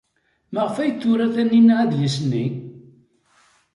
Maɣef 0.53 0.75
ay 0.77 0.91
d-tura 0.91 1.27
Taninna 1.35 1.75
adlis-nni? 1.83 2.45